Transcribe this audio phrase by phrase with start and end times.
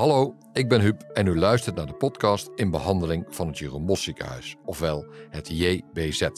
[0.00, 3.86] Hallo, ik ben Huub en u luistert naar de podcast in behandeling van het Jeroen
[3.86, 6.28] Bos ziekenhuis, ofwel het JBZ.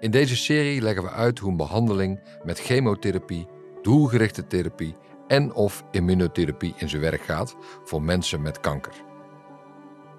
[0.00, 3.46] In deze serie leggen we uit hoe een behandeling met chemotherapie,
[3.82, 4.94] doelgerichte therapie
[5.26, 9.04] en of immunotherapie in zijn werk gaat voor mensen met kanker.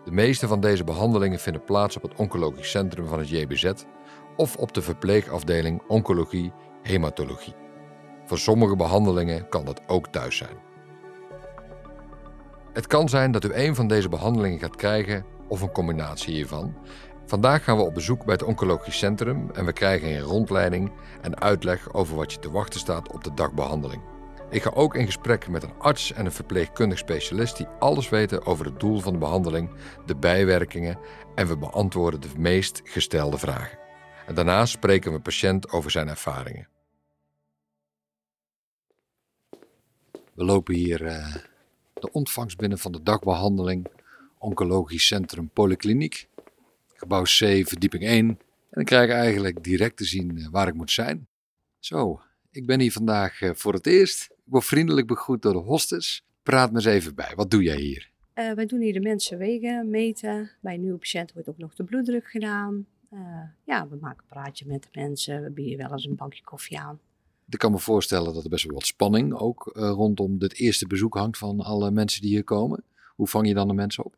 [0.04, 3.71] De meeste van deze behandelingen vinden plaats op het oncologisch centrum van het JBZ
[4.36, 6.51] of op de verpleegafdeling oncologie
[6.82, 7.56] hematologie.
[8.25, 10.68] Voor sommige behandelingen kan dat ook thuis zijn.
[12.79, 16.75] Het kan zijn dat u een van deze behandelingen gaat krijgen of een combinatie hiervan.
[17.25, 21.42] Vandaag gaan we op bezoek bij het Oncologisch Centrum en we krijgen een rondleiding en
[21.42, 24.02] uitleg over wat je te wachten staat op de dagbehandeling.
[24.50, 28.46] Ik ga ook in gesprek met een arts en een verpleegkundig specialist die alles weten
[28.46, 29.69] over het doel van de behandeling,
[30.05, 31.00] de bijwerkingen
[31.36, 33.77] en we beantwoorden de meest gestelde vragen.
[34.27, 36.67] En spreken we patiënt over zijn ervaringen.
[40.33, 41.35] We lopen hier uh,
[42.02, 43.88] de ontvangst binnen van de dagbehandeling
[44.38, 46.28] Oncologisch Centrum Polykliniek.
[46.94, 48.28] Gebouw C, verdieping 1.
[48.28, 48.38] En
[48.69, 51.28] dan krijg ik eigenlijk direct te zien eh, waar ik moet zijn.
[51.80, 54.23] Zo, ik ben hier vandaag eh, voor het eerst.
[54.31, 56.23] Ik word vriendelijk begroet door de hostess.
[56.44, 57.31] Praat me eens even bij.
[57.36, 58.09] Wat doe jij hier?
[58.36, 60.52] Uh, wij doen hier de mensen wegen, meten.
[60.61, 62.86] Bij nieuwe patiënten wordt ook nog de bloeddruk gedaan.
[63.66, 65.44] Ja, we maken een praatje met de mensen.
[65.44, 67.00] We bieden wel eens een bankje koffie aan.
[67.50, 70.88] Ik kan me voorstellen dat er best wel wat spanning ook uh, rondom dit eerste
[70.88, 72.83] bezoek hangt van alle mensen die hier komen.
[73.16, 74.16] Hoe vang je dan de mensen op?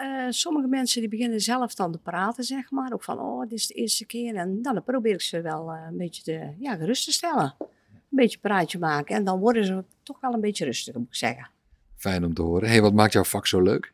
[0.00, 2.92] Uh, sommige mensen die beginnen zelf dan te praten, zeg maar.
[2.92, 4.34] Ook van, oh, dit is de eerste keer.
[4.34, 7.54] En dan probeer ik ze wel uh, een beetje te, ja, gerust te stellen.
[7.60, 7.68] Een
[8.08, 9.16] beetje praatje maken.
[9.16, 11.50] En dan worden ze toch wel een beetje rustiger, moet ik zeggen.
[11.96, 12.68] Fijn om te horen.
[12.68, 13.92] hey, wat maakt jouw vak zo leuk?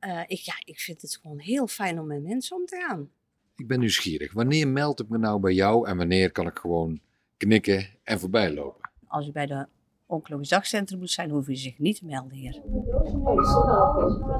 [0.00, 3.10] Uh, ik, ja, ik vind het gewoon heel fijn om met mensen om te gaan.
[3.56, 4.32] Ik ben nieuwsgierig.
[4.32, 7.00] Wanneer meld ik me nou bij jou en wanneer kan ik gewoon
[7.46, 8.90] knikken en voorbij lopen?
[9.06, 9.66] Als u bij de
[10.06, 12.62] oncologisch dagcentrum moet zijn, hoef je zich niet te melden hier.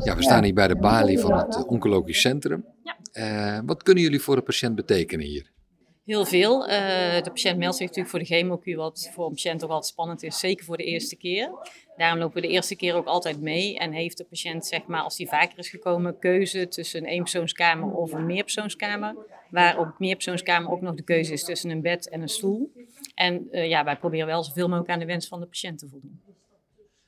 [0.05, 2.65] Ja, we staan hier bij de balie van het oncologisch centrum.
[2.85, 2.97] Ja.
[3.13, 5.51] Uh, wat kunnen jullie voor de patiënt betekenen hier?
[6.05, 6.61] Heel veel.
[6.63, 6.69] Uh,
[7.23, 10.23] de patiënt meldt zich natuurlijk voor de chemokuur, wat voor een patiënt ook altijd spannend
[10.23, 11.51] is, zeker voor de eerste keer.
[11.97, 15.03] Daarom lopen we de eerste keer ook altijd mee en heeft de patiënt, zeg maar,
[15.03, 19.17] als die vaker is gekomen, keuze tussen een eenpersoonskamer of een meerpersoonskamer.
[19.51, 22.73] Waar op meerpersoonskamer ook nog de keuze is tussen een bed en een stoel.
[23.15, 25.89] En uh, ja, wij proberen wel zoveel mogelijk aan de wens van de patiënt te
[25.89, 26.21] voldoen.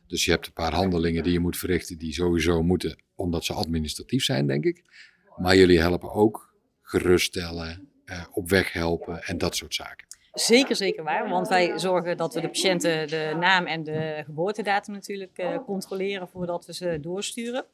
[0.06, 3.52] Dus je hebt een paar handelingen die je moet verrichten die sowieso moeten, omdat ze
[3.52, 4.82] administratief zijn, denk ik.
[5.36, 7.91] Maar jullie helpen ook geruststellen,
[8.32, 10.06] op weg helpen en dat soort zaken.
[10.32, 11.28] Zeker, zeker waar.
[11.28, 16.28] Want wij zorgen dat we de patiënten de naam en de geboortedatum natuurlijk uh, controleren
[16.28, 17.64] voordat we ze doorsturen.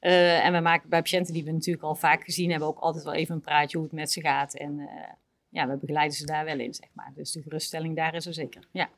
[0.00, 3.04] Uh, en we maken bij patiënten die we natuurlijk al vaak gezien hebben ook altijd
[3.04, 4.54] wel even een praatje hoe het met ze gaat.
[4.54, 4.86] En uh,
[5.48, 7.12] ja, we begeleiden ze daar wel in, zeg maar.
[7.14, 8.90] Dus de geruststelling daar is er zeker, ja.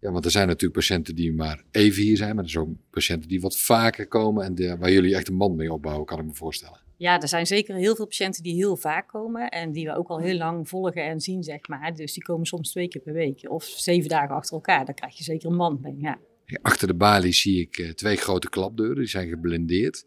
[0.00, 2.76] Ja, want er zijn natuurlijk patiënten die maar even hier zijn, maar er zijn ook
[2.90, 6.18] patiënten die wat vaker komen en de, waar jullie echt een band mee opbouwen, kan
[6.18, 6.80] ik me voorstellen.
[6.98, 10.08] Ja, er zijn zeker heel veel patiënten die heel vaak komen en die we ook
[10.08, 11.94] al heel lang volgen en zien, zeg maar.
[11.94, 14.84] Dus die komen soms twee keer per week of zeven dagen achter elkaar.
[14.84, 16.18] Daar krijg je zeker een mee, ja.
[16.62, 20.06] Achter de balie zie ik uh, twee grote klapdeuren, die zijn geblindeerd.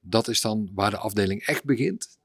[0.00, 2.20] Dat is dan waar de afdeling echt begint?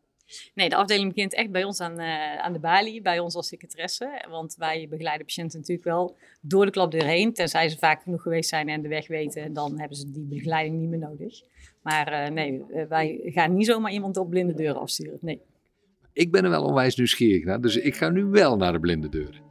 [0.53, 3.47] Nee, de afdeling begint echt bij ons aan, uh, aan de balie, bij ons als
[3.47, 4.25] secretaresse.
[4.29, 7.34] Want wij begeleiden patiënten natuurlijk wel door de klapdeur heen.
[7.34, 10.79] Tenzij ze vaak genoeg geweest zijn en de weg weten, dan hebben ze die begeleiding
[10.79, 11.41] niet meer nodig.
[11.87, 15.17] Maar uh, nee, wij gaan niet zomaar iemand op blinde deuren afsturen.
[15.21, 15.41] Nee.
[16.13, 19.09] Ik ben er wel onwijs nieuwsgierig naar, dus ik ga nu wel naar de blinde
[19.09, 19.41] deuren.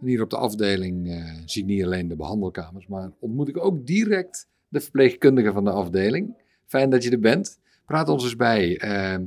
[0.00, 3.64] En hier op de afdeling uh, zie ik niet alleen de behandelkamers, maar ontmoet ik
[3.64, 6.42] ook direct de verpleegkundige van de afdeling.
[6.66, 7.60] Fijn dat je er bent.
[7.86, 8.82] Praat ons eens bij.
[8.84, 9.24] Uh,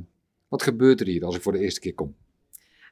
[0.48, 2.14] wat gebeurt er hier als ik voor de eerste keer kom?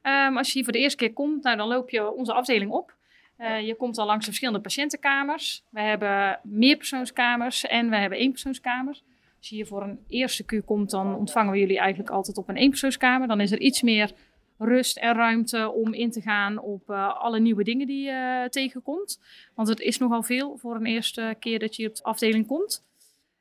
[0.03, 2.71] Um, als je hier voor de eerste keer komt, nou, dan loop je onze afdeling
[2.71, 2.97] op.
[3.39, 5.65] Uh, je komt al langs de verschillende patiëntenkamers.
[5.71, 9.05] We hebben meerpersoonskamers en we hebben eenpersoonskamers.
[9.39, 12.49] Als je hier voor een eerste keer komt, dan ontvangen we jullie eigenlijk altijd op
[12.49, 13.29] een eenpersoonskamer.
[13.29, 14.13] Dan is er iets meer
[14.59, 19.21] rust en ruimte om in te gaan op uh, alle nieuwe dingen die je tegenkomt.
[19.55, 22.87] Want het is nogal veel voor een eerste keer dat je op de afdeling komt.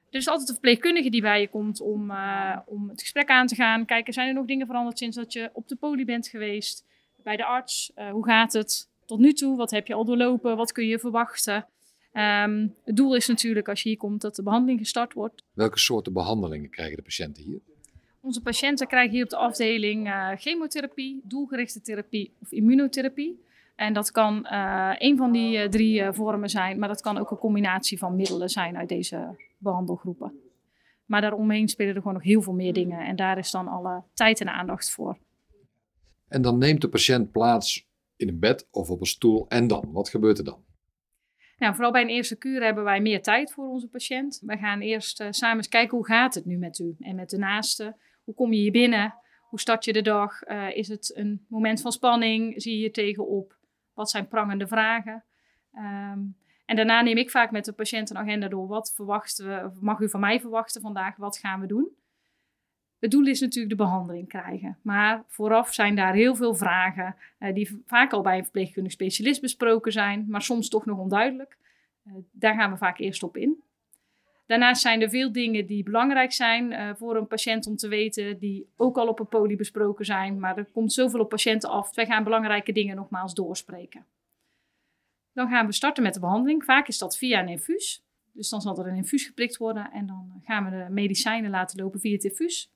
[0.10, 3.48] Er is altijd een verpleegkundige die bij je komt om, uh, om het gesprek aan
[3.48, 3.86] te gaan.
[3.86, 6.86] Kijken, zijn er nog dingen veranderd sinds dat je op de poli bent geweest?
[7.24, 9.57] Bij de arts, hoe gaat het tot nu toe?
[9.57, 10.57] Wat heb je al doorlopen?
[10.57, 11.68] Wat kun je verwachten?
[12.13, 15.44] Um, het doel is natuurlijk als je hier komt dat de behandeling gestart wordt.
[15.54, 17.59] Welke soorten behandelingen krijgen de patiënten hier?
[18.21, 23.45] Onze patiënten krijgen hier op de afdeling uh, chemotherapie, doelgerichte therapie of immunotherapie.
[23.75, 27.31] En dat kan uh, een van die uh, drie vormen zijn, maar dat kan ook
[27.31, 30.39] een combinatie van middelen zijn uit deze behandelgroepen.
[31.06, 34.04] Maar daaromheen spelen er gewoon nog heel veel meer dingen en daar is dan alle
[34.13, 35.18] tijd en aandacht voor.
[36.27, 37.87] En dan neemt de patiënt plaats
[38.18, 39.92] in een bed of op een stoel en dan?
[39.92, 40.66] Wat gebeurt er dan?
[41.58, 44.42] Nou, vooral bij een eerste kuur hebben wij meer tijd voor onze patiënt.
[44.46, 47.30] We gaan eerst uh, samen eens kijken hoe gaat het nu met u en met
[47.30, 47.96] de naaste.
[48.24, 49.16] Hoe kom je hier binnen?
[49.42, 50.48] Hoe start je de dag?
[50.48, 52.62] Uh, is het een moment van spanning?
[52.62, 53.58] Zie je je tegenop?
[53.94, 55.24] Wat zijn prangende vragen?
[55.74, 56.36] Um,
[56.66, 58.68] en daarna neem ik vaak met de patiënt een agenda door.
[58.68, 61.16] Wat verwachten we, mag u van mij verwachten vandaag?
[61.16, 61.96] Wat gaan we doen?
[62.99, 64.77] Het doel is natuurlijk de behandeling krijgen.
[64.81, 69.41] Maar vooraf zijn daar heel veel vragen uh, die vaak al bij een verpleegkundig specialist
[69.41, 71.57] besproken zijn, maar soms toch nog onduidelijk.
[72.07, 73.61] Uh, daar gaan we vaak eerst op in.
[74.45, 78.39] Daarnaast zijn er veel dingen die belangrijk zijn uh, voor een patiënt om te weten,
[78.39, 81.95] die ook al op een poli besproken zijn, maar er komt zoveel op patiënten af.
[81.95, 84.05] Wij gaan belangrijke dingen nogmaals doorspreken.
[85.33, 86.63] Dan gaan we starten met de behandeling.
[86.63, 88.03] Vaak is dat via een infuus.
[88.31, 91.81] Dus dan zal er een infuus geprikt worden en dan gaan we de medicijnen laten
[91.81, 92.71] lopen via het infuus.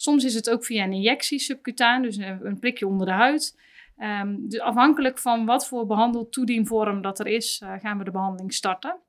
[0.00, 3.56] Soms is het ook via een injectie subcutaan, dus een prikje onder de huid.
[3.98, 8.54] Um, dus afhankelijk van wat voor behandeltoedienvorm dat er is, uh, gaan we de behandeling
[8.54, 9.00] starten.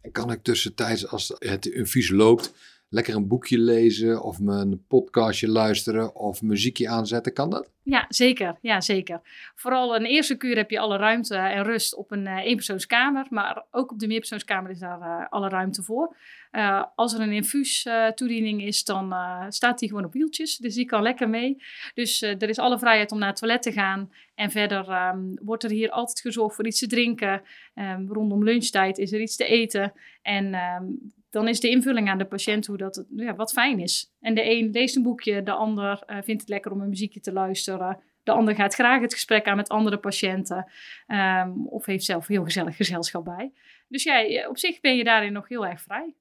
[0.00, 2.54] En kan ik tussentijds, als het infuus loopt,
[2.88, 7.32] lekker een boekje lezen of een podcastje luisteren of muziekje aanzetten?
[7.32, 7.70] Kan dat?
[7.82, 8.58] Ja, zeker.
[8.60, 9.20] Ja, zeker.
[9.54, 13.26] Vooral een eerste kuur heb je alle ruimte en rust op een uh, eenpersoonskamer.
[13.30, 16.16] Maar ook op de meerpersoonskamer is daar uh, alle ruimte voor.
[16.52, 19.14] Uh, als er een infuus toediening is, dan
[19.48, 20.56] staat die gewoon op wieltjes.
[20.56, 21.62] Dus die kan lekker mee.
[21.94, 24.10] Dus er is alle vrijheid om naar het toilet te gaan.
[24.34, 27.42] En verder um, wordt er hier altijd gezorgd voor iets te drinken.
[27.74, 29.92] Um, rondom lunchtijd is er iets te eten.
[30.22, 34.12] En um, dan is de invulling aan de patiënt hoe dat ja, wat fijn is.
[34.20, 37.20] En de een leest een boekje, de ander uh, vindt het lekker om een muziekje
[37.20, 38.00] te luisteren.
[38.22, 40.70] De ander gaat graag het gesprek aan met andere patiënten.
[41.06, 43.52] Um, of heeft zelf heel gezellig gezelschap bij.
[43.88, 46.14] Dus ja, op zich ben je daarin nog heel erg vrij.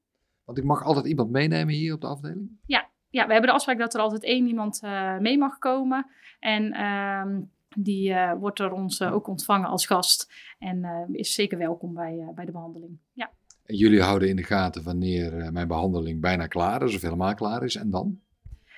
[0.45, 2.59] Want ik mag altijd iemand meenemen hier op de afdeling?
[2.65, 6.07] Ja, ja we hebben de afspraak dat er altijd één iemand uh, mee mag komen.
[6.39, 10.33] En um, die uh, wordt door ons ook ontvangen als gast.
[10.59, 12.99] En is zeker welkom bij, bij de behandeling.
[13.13, 13.31] Ja.
[13.67, 17.63] Jullie houden in de gaten wanneer uh, mijn behandeling bijna klaar is of helemaal klaar
[17.63, 17.75] is.
[17.75, 18.19] En dan?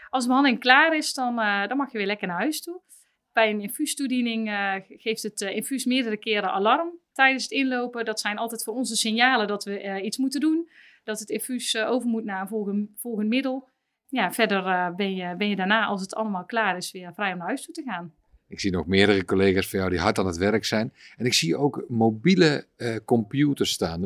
[0.09, 2.81] Als de behandeling klaar is, dan, uh, dan mag je weer lekker naar huis toe.
[3.33, 8.05] Bij een infuustoediening uh, geeft het infuus meerdere keren alarm tijdens het inlopen.
[8.05, 10.69] Dat zijn altijd voor onze signalen dat we iets moeten doen.
[11.03, 13.69] Dat het infuus over moet naar een volgend, volgend middel.
[14.07, 17.37] Ja, verder ben, je, ben je daarna, als het allemaal klaar is, weer vrij om
[17.37, 18.13] naar huis toe te gaan.
[18.49, 20.93] Ik zie nog meerdere collega's van jou die hard aan het werk zijn.
[21.17, 24.03] En ik zie ook mobiele uh, computers staan.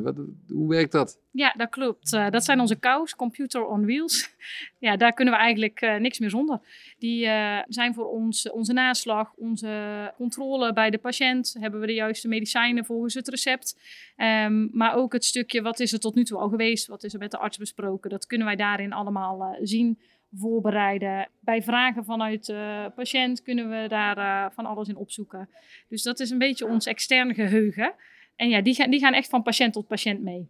[0.48, 1.20] Hoe werkt dat?
[1.32, 2.14] Ja, dat klopt.
[2.14, 4.30] Uh, dat zijn onze COWS, Computer on Wheels.
[4.80, 6.60] ja, daar kunnen we eigenlijk uh, niks meer zonder.
[6.98, 7.26] Die
[7.68, 11.56] zijn voor ons onze naslag, onze controle bij de patiënt.
[11.60, 13.78] Hebben we de juiste medicijnen volgens het recept.
[14.18, 16.88] Um, maar ook het stukje, wat is er tot nu toe al geweest?
[16.88, 18.10] Wat is er met de arts besproken?
[18.10, 20.00] Dat kunnen wij daarin allemaal zien
[20.36, 21.30] voorbereiden.
[21.40, 25.50] Bij vragen vanuit de patiënt kunnen we daar uh, van alles in opzoeken.
[25.90, 27.94] Dus dat is een beetje ons externe geheugen.
[28.36, 30.50] En ja, die gaan, die gaan echt van patiënt tot patiënt mee.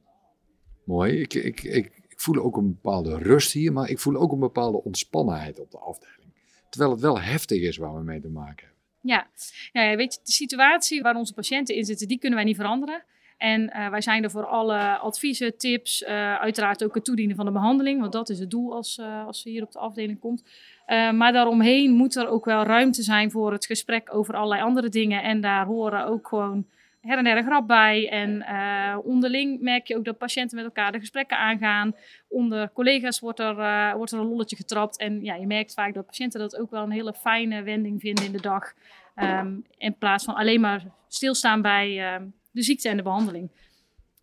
[0.86, 1.22] Mooi.
[1.22, 4.40] Ik, ik, ik, ik voel ook een bepaalde rust hier, maar ik voel ook een
[4.40, 6.34] bepaalde ontspannenheid op de afdeling.
[6.70, 8.74] Terwijl het wel heftig is waar we mee te maken hebben.
[9.02, 9.28] Ja,
[9.72, 13.04] ja weet je, de situatie waar onze patiënten in zitten, die kunnen wij niet veranderen.
[13.38, 17.46] En uh, wij zijn er voor alle adviezen, tips, uh, uiteraard ook het toedienen van
[17.46, 20.20] de behandeling, want dat is het doel als, uh, als ze hier op de afdeling
[20.20, 20.44] komt.
[21.14, 25.24] maar daaromheen moet er ook wel ruimte zijn voor het gesprek over allerlei andere dingen.
[25.24, 26.66] En daar horen ook gewoon
[27.02, 28.10] her en der grap bij.
[28.10, 28.46] En
[29.04, 31.96] onderling merk je ook dat patiënten met elkaar de gesprekken aangaan.
[32.28, 33.56] Onder collega's wordt er,
[33.96, 34.98] wordt er een lolletje getrapt.
[34.98, 38.25] En ja, je merkt vaak dat patiënten dat ook wel een hele fijne wending vinden
[38.25, 38.74] in de dag.
[39.16, 42.20] Um, in plaats van alleen maar stilstaan bij
[42.53, 43.51] de ziekte en de behandeling.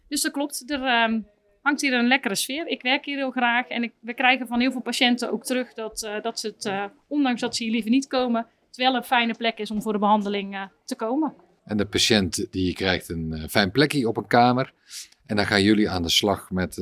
[0.08, 0.70] Dus dat klopt.
[0.70, 1.26] Er um,
[1.62, 2.66] hangt hier een lekkere sfeer.
[2.66, 5.74] Ik werk hier heel graag en ik, we krijgen van heel veel patiënten ook terug
[5.74, 8.94] dat, uh, dat ze het, uh, ondanks dat ze hier liever niet komen, het wel
[8.94, 11.34] een fijne plek is om voor de behandeling uh, te komen.
[11.64, 14.72] En de patiënt die krijgt een fijn plekje op een kamer.
[15.26, 16.74] En dan gaan jullie aan de slag met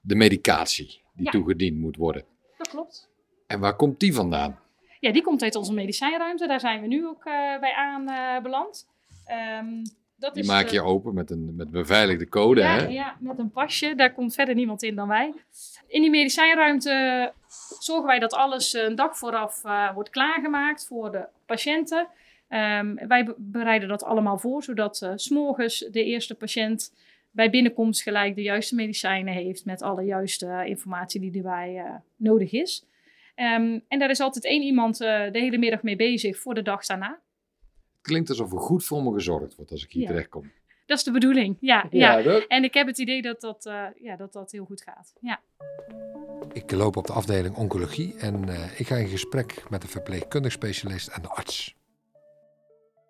[0.00, 1.30] de medicatie die ja.
[1.30, 2.24] toegediend moet worden.
[2.58, 3.08] Dat klopt.
[3.46, 4.58] En waar komt die vandaan?
[5.00, 6.46] Ja, die komt uit onze medicijnruimte.
[6.46, 7.24] Daar zijn we nu ook
[7.60, 8.88] bij aanbeland.
[9.60, 9.82] Um,
[10.20, 12.60] dat die is, maak je uh, open met een met beveiligde code.
[12.60, 12.86] Ja, hè?
[12.86, 13.94] ja, met een pasje.
[13.94, 15.34] Daar komt verder niemand in dan wij.
[15.86, 17.32] In die medicijnruimte
[17.78, 22.08] zorgen wij dat alles een dag vooraf uh, wordt klaargemaakt voor de patiënten.
[22.48, 26.92] Um, wij bereiden dat allemaal voor, zodat uh, s'morgens de eerste patiënt
[27.30, 31.84] bij binnenkomst gelijk de juiste medicijnen heeft met alle juiste informatie die erbij
[32.16, 32.84] nodig is.
[33.36, 36.86] Um, en daar is altijd één iemand de hele middag mee bezig voor de dag
[36.86, 37.18] daarna
[38.00, 40.08] klinkt alsof er goed voor me gezorgd wordt als ik hier ja.
[40.08, 40.52] terechtkom.
[40.86, 41.86] Dat is de bedoeling, ja.
[41.90, 42.46] ja, ja.
[42.46, 45.12] En ik heb het idee dat dat, uh, ja, dat dat heel goed gaat.
[45.20, 45.40] Ja.
[46.52, 50.52] Ik loop op de afdeling oncologie en uh, ik ga in gesprek met de verpleegkundig
[50.52, 51.74] specialist en de arts.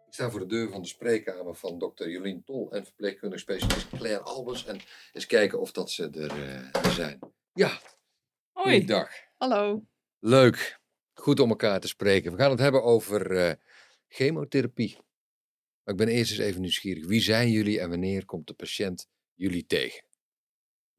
[0.06, 3.88] Ik sta voor de deur van de spreekkamer van dokter Jolien Tol en verpleegkundig specialist
[3.88, 4.66] Claire Albers.
[4.66, 4.80] En
[5.12, 6.30] eens kijken of dat ze er,
[6.82, 7.18] eh, zijn.
[7.52, 7.80] Ja,
[8.52, 8.68] Hoi.
[8.68, 9.10] goeiedag.
[9.38, 9.84] Hallo.
[10.18, 10.80] Leuk.
[11.14, 12.32] Goed om elkaar te spreken.
[12.32, 13.52] We gaan het hebben over eh,
[14.10, 14.96] chemotherapie.
[15.82, 17.06] Maar ik ben eerst eens even nieuwsgierig.
[17.06, 20.08] Wie zijn jullie en wanneer komt de patiënt jullie tegen?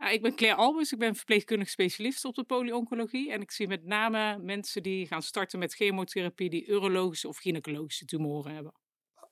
[0.09, 3.31] Ik ben Claire Albers, ik ben verpleegkundig specialist op de polyoncologie.
[3.31, 8.05] En ik zie met name mensen die gaan starten met chemotherapie die urologische of gynaecologische
[8.05, 8.73] tumoren hebben.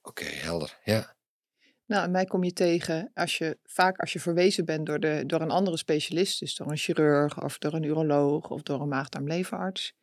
[0.02, 0.80] Oké, helder.
[0.84, 1.16] Ja.
[1.86, 5.24] Nou, en mij kom je tegen als je vaak als je verwezen bent door, de,
[5.26, 8.88] door een andere specialist, dus door een chirurg of door een uroloog of door een
[8.88, 9.94] maag-darm-leverarts.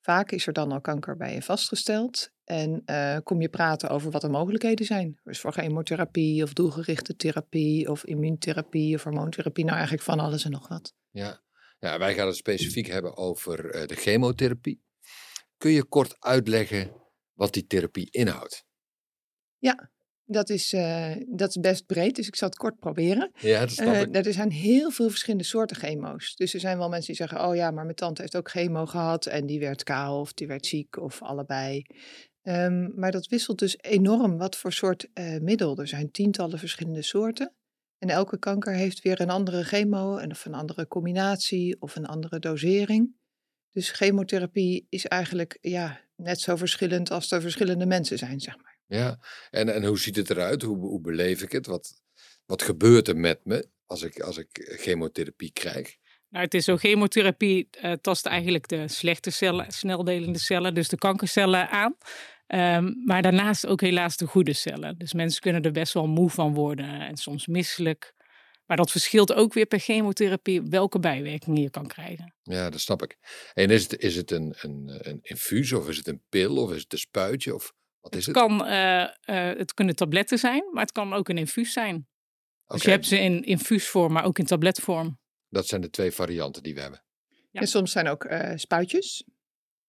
[0.00, 4.10] Vaak is er dan al kanker bij je vastgesteld en eh, kom je praten over
[4.10, 5.20] wat de mogelijkheden zijn.
[5.24, 10.50] Dus voor chemotherapie of doelgerichte therapie of immuuntherapie of hormoontherapie, nou eigenlijk van alles en
[10.50, 10.94] nog wat.
[11.10, 11.42] Ja.
[11.78, 14.82] ja, wij gaan het specifiek hebben over eh, de chemotherapie.
[15.56, 16.92] Kun je kort uitleggen
[17.32, 18.64] wat die therapie inhoudt?
[19.58, 19.90] Ja,
[20.24, 23.30] dat is, eh, dat is best breed, dus ik zal het kort proberen.
[23.38, 24.26] Ja, dat snap ik.
[24.26, 26.36] er zijn heel veel verschillende soorten chemo's.
[26.36, 28.86] Dus er zijn wel mensen die zeggen: Oh ja, maar mijn tante heeft ook chemo
[28.86, 31.82] gehad en die werd kaal of die werd ziek of allebei.
[32.42, 35.78] Ehm, maar dat wisselt dus enorm wat voor soort eh, middel.
[35.78, 37.54] Er zijn tientallen verschillende soorten.
[37.98, 42.06] En elke kanker heeft weer een andere chemo en of een andere combinatie of een
[42.06, 43.18] andere dosering.
[43.72, 48.78] Dus chemotherapie is eigenlijk ja, net zo verschillend als er verschillende mensen zijn, zeg maar.
[48.86, 49.18] Ja,
[49.50, 50.62] en, en hoe ziet het eruit?
[50.62, 51.66] Hoe, hoe beleef ik het?
[51.66, 52.02] Wat,
[52.46, 55.96] wat gebeurt er met me als ik, als ik chemotherapie krijg?
[56.30, 60.98] Nou, het is zo, chemotherapie eh, tast eigenlijk de slechte cellen, sneldelende cellen, dus de
[60.98, 61.96] kankercellen aan.
[62.46, 64.98] Ehm, maar daarnaast ook helaas de goede cellen.
[64.98, 68.14] Dus mensen kunnen er best wel moe van worden en soms misselijk.
[68.66, 72.34] Maar dat verschilt ook weer per chemotherapie welke bijwerkingen je kan krijgen.
[72.42, 73.16] Ja, dat snap ik.
[73.54, 76.72] En is het, is het een, een, een infuus of is het een pil of
[76.72, 78.46] is het een spuitje of wat is Het, het?
[78.46, 82.08] kan, eh, eh, het kunnen tabletten zijn, maar het kan ook een infuus zijn.
[82.66, 85.18] Dus je hebt ze in infuusvorm, maar ook in tabletvorm.
[85.50, 87.02] Dat zijn de twee varianten die we hebben.
[87.50, 87.60] Ja.
[87.60, 89.24] En soms zijn ook eh, spuitjes.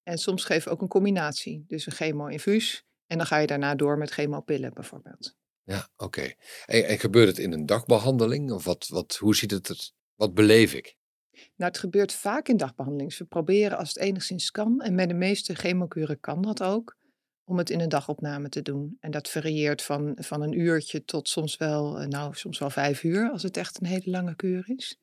[0.03, 1.63] En soms geven we ook een combinatie.
[1.67, 2.83] Dus een chemo-infuus.
[3.07, 5.35] En dan ga je daarna door met chemopillen bijvoorbeeld.
[5.63, 6.33] Ja, oké.
[6.65, 10.33] En, en gebeurt het in een dagbehandeling of wat, wat, hoe ziet het er, wat
[10.33, 10.95] beleef ik?
[11.31, 13.09] Nou, het gebeurt vaak in dagbehandeling.
[13.09, 14.81] Dus we proberen als het enigszins kan.
[14.81, 16.97] En met de meeste chemokuren kan dat ook.
[17.43, 18.97] Om het in een dagopname te doen.
[18.99, 23.03] En dat varieert van, van een uurtje tot soms wel, eh, nou, soms wel vijf
[23.03, 23.29] uur.
[23.29, 24.99] Als het echt een hele lange kuur is.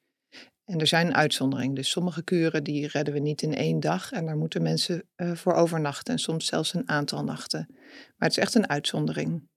[0.69, 1.75] En er zijn uitzonderingen.
[1.75, 4.13] Dus sommige kuren die redden we niet in één dag.
[4.13, 6.13] En daar moeten mensen eh, voor overnachten.
[6.13, 7.67] En soms zelfs een aantal nachten.
[8.17, 9.49] Maar het is echt een uitzondering.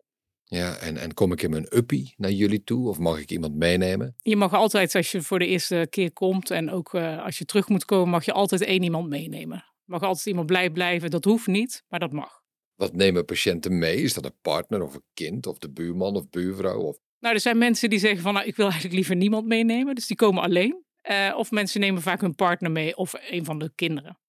[0.43, 3.55] Ja, en, en kom ik in mijn uppie naar jullie toe of mag ik iemand
[3.55, 4.15] meenemen?
[4.17, 7.45] Je mag altijd, als je voor de eerste keer komt en ook eh, als je
[7.45, 9.65] terug moet komen, mag je altijd één iemand meenemen.
[9.85, 12.41] Mag altijd iemand blij blijven, dat hoeft niet, maar dat mag.
[12.75, 14.01] Wat nemen patiënten mee?
[14.01, 16.79] Is dat een partner of een kind of de buurman of buurvrouw?
[16.79, 16.97] Of...
[17.19, 20.07] Nou, er zijn mensen die zeggen van, nou, ik wil eigenlijk liever niemand meenemen, dus
[20.07, 20.89] die komen alleen.
[21.01, 24.19] Eh, of mensen nemen vaak hun partner mee of een van de kinderen.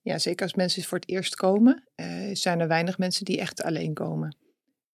[0.00, 3.62] Ja, zeker als mensen voor het eerst komen, eh, zijn er weinig mensen die echt
[3.62, 4.36] alleen komen.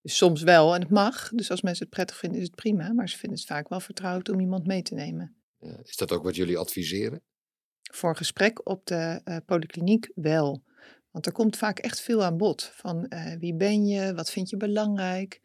[0.01, 1.29] Dus soms wel en het mag.
[1.29, 2.93] Dus als mensen het prettig vinden, is het prima.
[2.93, 5.35] Maar ze vinden het vaak wel vertrouwd om iemand mee te nemen.
[5.59, 7.21] Ja, is dat ook wat jullie adviseren?
[7.93, 10.63] Voor een gesprek op de eh, polykliniek wel.
[11.11, 12.71] Want er komt vaak echt veel aan bod.
[12.73, 15.41] Van eh, wie ben je, wat vind je belangrijk,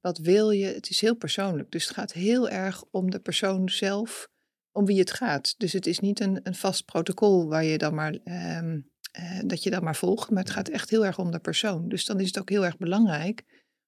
[0.00, 0.66] wat wil je.
[0.66, 1.70] Het is heel persoonlijk.
[1.70, 4.28] Dus het gaat heel erg om de persoon zelf,
[4.72, 5.54] om wie het gaat.
[5.58, 8.80] Dus het is niet een, een vast protocol waar je dan maar, ehm,
[9.12, 10.30] eh, dat je dan maar volgt.
[10.30, 11.88] Maar het gaat echt heel erg om de persoon.
[11.88, 13.44] Dus dan is het ook heel erg belangrijk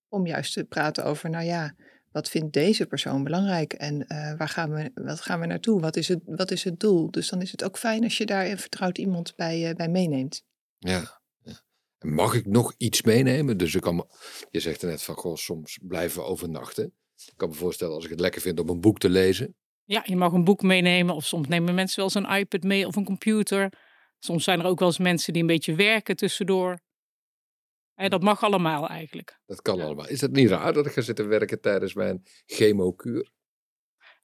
[0.09, 1.75] om juist te praten over, nou ja,
[2.11, 5.81] wat vindt deze persoon belangrijk en eh, waar gaan we, wat gaan we naartoe?
[5.81, 7.11] Wat is, het, wat is het doel?
[7.11, 9.89] Dus dan is het ook fijn als je daar een vertrouwd iemand bij, eh, bij
[9.89, 10.45] meeneemt.
[10.79, 11.21] Ja.
[11.99, 13.57] Mag ik nog iets meenemen?
[13.57, 14.09] Dus ik kan,
[14.51, 16.85] je zegt er net van, goh, soms blijven we overnachten.
[17.27, 19.57] Ik kan me voorstellen als ik het lekker vind om een boek te lezen.
[19.85, 22.87] Ja, je mag een boek meenemen of soms nemen mensen wel eens een iPad mee
[22.87, 23.73] of een computer.
[24.19, 26.81] Soms zijn er ook wel eens mensen die een beetje werken tussendoor.
[27.95, 29.41] Eh, dat mag allemaal eigenlijk.
[29.47, 29.85] Dat kan Ja.
[29.85, 30.09] allemaal.
[30.09, 33.31] Is het niet raar dat ik ga zitten werken tijdens mijn chemokuur?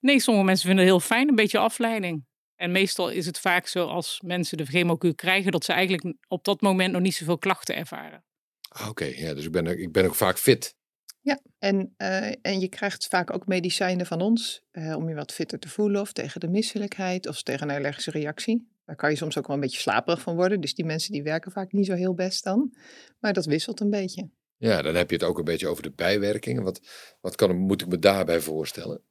[0.01, 2.27] Nee, sommige mensen vinden het heel fijn, een beetje afleiding.
[2.55, 6.45] En meestal is het vaak zo als mensen de chemokuur krijgen, dat ze eigenlijk op
[6.45, 8.25] dat moment nog niet zoveel klachten ervaren.
[8.69, 10.77] Ah, Oké, ja, dus ik ben, ook- ik ben ook vaak fit.
[11.21, 15.33] Ja, en, eh, en je krijgt vaak ook medicijnen van ons eh, om je wat
[15.33, 18.77] fitter te voelen of tegen de misselijkheid of tegen een allergische reactie.
[18.85, 20.61] Daar kan je soms ook wel een beetje slaperig van worden.
[20.61, 22.77] Dus die mensen die werken vaak niet zo heel best dan.
[23.19, 24.31] Maar dat wisselt een beetje.
[24.57, 26.63] Ja, dan heb je het ook een beetje over de bijwerkingen.
[26.63, 26.81] Wat,
[27.21, 29.03] wat kan, moet ik me daarbij voorstellen?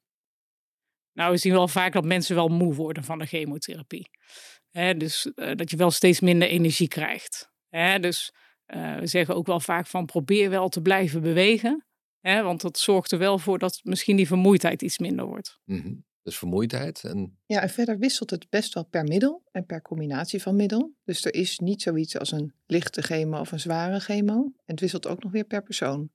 [1.14, 4.10] Nou, we zien wel vaak dat mensen wel moe worden van de chemotherapie.
[4.70, 7.52] Hè, dus eh, dat je wel steeds minder energie krijgt.
[7.70, 8.32] Hè, dus
[8.68, 11.87] Eh, we zeggen ook wel vaak van probeer wel te blijven bewegen.
[12.28, 15.60] Hè, want dat zorgt er wel voor dat misschien die vermoeidheid iets minder wordt.
[15.64, 15.94] Mhm.
[16.24, 20.42] Dus vermoeidheid en Ja, en verder wisselt het best wel per middel en per combinatie
[20.42, 20.94] van middel.
[21.04, 24.34] Dus er is niet zoiets als een lichte chemo of een zware chemo.
[24.34, 26.10] En het wisselt ook nog weer per persoon.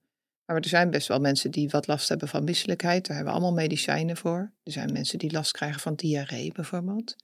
[0.45, 3.07] Maar er zijn best wel mensen die wat last hebben van misselijkheid.
[3.07, 4.53] Daar hebben we allemaal medicijnen voor.
[4.63, 7.17] Er zijn mensen die last krijgen van diarree bijvoorbeeld.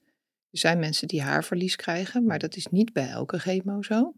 [0.50, 4.14] Er zijn mensen die haarverlies krijgen, maar dat is niet bij elke chemo zo.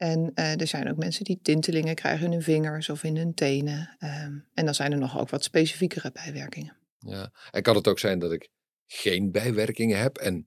[0.00, 3.34] En eh, er zijn ook mensen die tintelingen krijgen in hun vingers of in hun
[3.34, 3.96] tenen.
[3.98, 6.76] Ehm, en dan zijn er nog ook wat specifiekere bijwerkingen.
[6.98, 7.32] Ja.
[7.50, 8.48] En kan het ook zijn dat ik
[8.86, 10.16] geen bijwerkingen heb?
[10.18, 10.44] En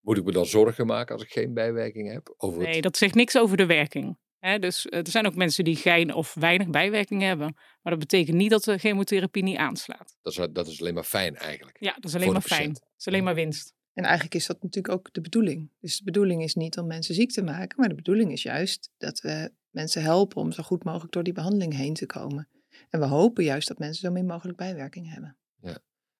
[0.00, 2.34] moet ik me dan zorgen maken als ik geen bijwerkingen heb?
[2.36, 4.18] Over het- Nee, dat zegt niks over de werking.
[4.38, 7.52] Hè, dus eh, er zijn ook mensen die geen of weinig bijwerkingen hebben.
[7.82, 10.16] Maar dat betekent niet dat de chemotherapie niet aanslaat.
[10.22, 11.76] dat, is, dat is alleen maar fijn eigenlijk.
[11.80, 12.72] Ja, dat is alleen maar fijn.
[12.72, 13.74] Dat is alleen maar winst.
[13.96, 15.70] En eigenlijk is dat natuurlijk ook de bedoeling.
[15.80, 18.90] Dus de bedoeling is niet om mensen ziek te maken, maar de bedoeling is juist
[18.98, 22.48] dat we mensen helpen om zo goed mogelijk door die behandeling heen te komen.
[22.90, 25.36] En we hopen juist dat mensen zo min mogelijk bijwerkingen hebben.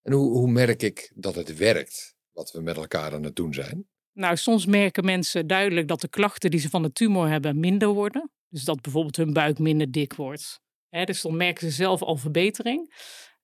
[0.02, 3.54] En hoe, hoe merk ik dat het werkt, wat we met elkaar aan het doen
[3.54, 3.88] zijn?
[4.12, 7.88] Nou, soms merken mensen duidelijk dat de klachten die ze van de tumor hebben minder
[7.88, 8.30] worden.
[8.48, 10.60] Dus dat bijvoorbeeld hun buik minder dik wordt.
[10.88, 12.94] Hè, dus dan merken ze zelf al verbetering.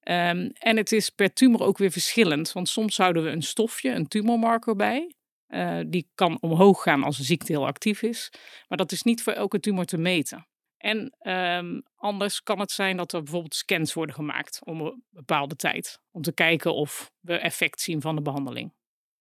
[0.03, 2.53] Ehm, en het is per tumor ook weer verschillend.
[2.53, 5.15] Want soms houden we een stofje, een tumormarker bij.
[5.47, 8.33] Eh, die kan omhoog gaan als de ziekte heel actief is.
[8.69, 10.47] Maar dat is niet voor elke tumor te meten.
[10.77, 15.57] En ehm, anders kan het zijn dat er bijvoorbeeld scans worden gemaakt om een bepaalde
[15.57, 16.01] tijd.
[16.11, 18.75] Om te kijken of we effect zien van de behandeling.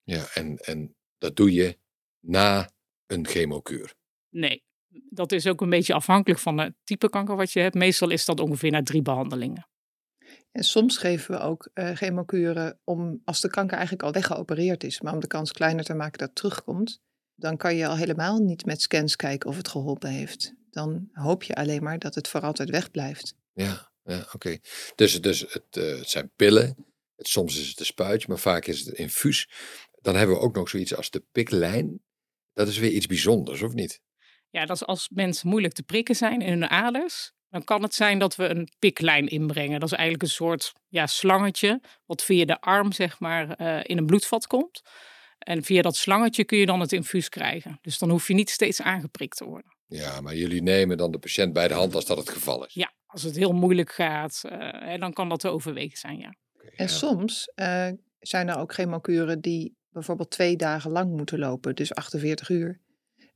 [0.04, 1.78] Ja, en, en dat doe je
[2.20, 2.70] na
[3.08, 3.94] een chemokuur.
[4.30, 4.64] Nee,
[5.10, 7.76] dat is ook een beetje afhankelijk van het type kanker wat je hebt.
[7.76, 9.70] Meestal is dat ongeveer na drie behandelingen.
[10.52, 15.02] En soms geven we ook eh chemokuren om, als de kanker eigenlijk al weggeopereerd is,
[15.02, 17.02] maar om de kans kleiner te maken dat het terugkomt,
[17.36, 20.54] dan kan je al helemaal niet met scans kijken of het geholpen heeft.
[20.70, 23.36] Dan hoop je alleen maar dat het voor altijd wegblijft.
[23.54, 24.58] Ja, ja oké.
[24.96, 26.76] Dus, dus het, eh, het zijn pillen.
[27.16, 29.50] Het, soms is het een spuitje, maar vaak is het een infuus.
[30.02, 32.02] Dan hebben we ook nog zoiets als de piklijn.
[32.54, 34.02] Dat is weer iets bijzonders, of niet?
[34.50, 37.34] Ja, dat is als mensen moeilijk te prikken zijn in hun aders.
[37.52, 39.80] Dan kan het zijn dat we een piklijn inbrengen.
[39.80, 41.82] Dat is eigenlijk een soort ja, slangetje.
[42.06, 44.82] Wat via de arm zeg maar eh, in een bloedvat komt.
[45.40, 47.80] En via dat slangetje kun je dan het infuus krijgen.
[47.82, 49.76] Dus dan hoef je niet steeds aangeprikt te worden.
[49.88, 52.74] Ja, maar jullie nemen dan de patiënt bij de hand als dat het geval is.
[52.74, 56.34] Ja, als het heel moeilijk gaat, eh, hè, dan kan dat te overwegen zijn, ja.
[56.76, 56.88] En ja.
[56.88, 62.50] soms eh, zijn er ook chemokuren die bijvoorbeeld twee dagen lang moeten lopen, dus 48
[62.50, 62.80] uur.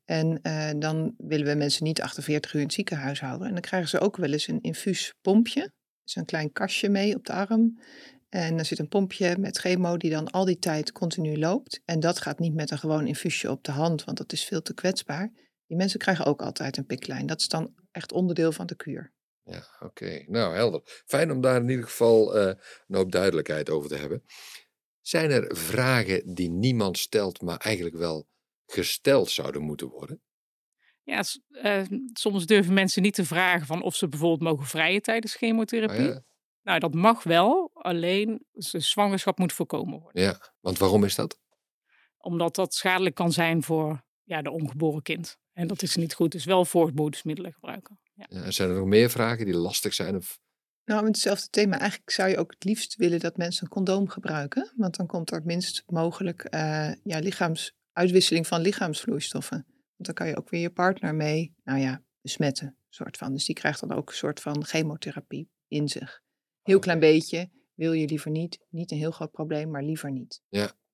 [0.05, 3.47] En eh, dan willen we mensen niet 48 uur in het ziekenhuis houden.
[3.47, 5.71] En dan krijgen ze ook wel eens een infuuspompje.
[6.03, 7.79] Dus een klein kastje mee op de arm.
[8.29, 11.81] En er zit een pompje met chemo die dan al die tijd continu loopt.
[11.85, 14.61] En dat gaat niet met een gewoon infuusje op de hand, want dat is veel
[14.61, 15.31] te kwetsbaar.
[15.67, 17.25] Die mensen krijgen ook altijd een piklijn.
[17.25, 19.13] Dat is dan echt onderdeel van de kuur.
[19.43, 20.23] Ja, oké.
[20.27, 20.81] Nou, helder.
[21.05, 22.53] Fijn om daar in ieder geval eh,
[22.87, 24.23] een hoop duidelijkheid over te hebben.
[25.01, 28.27] Zijn er vragen die niemand stelt, maar eigenlijk wel
[28.65, 30.21] gesteld zouden moeten worden?
[31.03, 31.81] Ja, eh,
[32.13, 36.05] soms durven mensen niet te vragen van of ze bijvoorbeeld mogen vrijen tijdens Oh chemotherapie.
[36.05, 36.23] ja?
[36.61, 40.21] Nou, dat mag wel, alleen de zwangerschap moet voorkomen worden.
[40.21, 41.39] ja, want waarom is dat?
[42.17, 45.37] Omdat dat schadelijk kan zijn voor ja, de ongeboren kind.
[45.53, 47.99] En dat is niet goed, dus wel voortboedingsmiddelen gebruiken.
[48.13, 48.25] Ja.
[48.29, 50.15] Ja, zijn er nog meer vragen die lastig zijn?
[50.15, 50.39] Of...
[50.85, 51.79] Nou, met hetzelfde thema.
[51.79, 54.73] Eigenlijk zou je ook het liefst willen dat mensen een condoom gebruiken.
[54.75, 59.65] Want dan komt er het minst mogelijk eh, ja, lichaams, uitwisseling van lichaamsvloeistoffen.
[59.67, 62.77] Want dan kan je ook weer je partner mee, nou ja, besmetten.
[62.89, 63.33] Soort van.
[63.33, 66.21] Dus die krijgt dan ook een soort van chemotherapie in zich.
[66.61, 68.59] Heel klein beetje, wil je liever niet.
[68.69, 70.41] Niet een heel groot probleem, maar liever niet.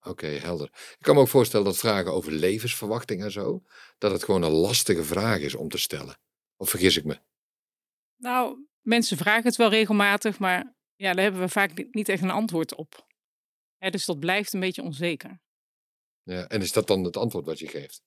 [0.04, 0.68] Oké, helder.
[0.68, 3.64] Ik kan me ook voorstellen dat vragen over levensverwachting en zo,
[3.98, 6.18] dat het gewoon een lastige vraag is om te stellen.
[6.58, 7.20] Of vergis ik me?
[8.16, 12.24] Nou, mensen vragen het wel regelmatig, maar ja, daar hebben we vaak ni- niet echt
[12.24, 13.08] een antwoord op.
[13.78, 15.40] Hè, dus dat blijft een beetje onzeker.
[16.24, 18.04] Ja, en is dat dan het antwoord wat je geeft?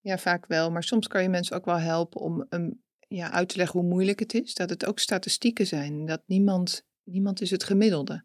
[0.00, 0.70] Ja, vaak wel.
[0.70, 3.88] Maar soms kan je mensen ook wel helpen om um, ja, uit te leggen hoe
[3.88, 4.54] moeilijk het is.
[4.54, 6.06] Dat het ook statistieken zijn.
[6.06, 8.24] Dat niemand, niemand is het gemiddelde.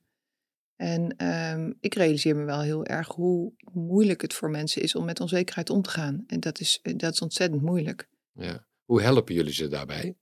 [0.75, 5.05] En ehm, ik realiseer me wel heel erg hoe moeilijk het voor mensen is om
[5.05, 6.23] met onzekerheid om te gaan.
[6.27, 8.09] En dat is, eh, dat is ontzettend moeilijk.
[8.31, 8.67] Ja.
[8.83, 10.17] Hoe helpen jullie ze daarbij?